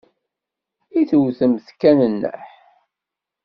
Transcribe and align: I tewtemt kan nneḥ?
I 0.99 1.01
tewtemt 1.09 1.67
kan 1.79 1.97
nneḥ? 2.13 2.43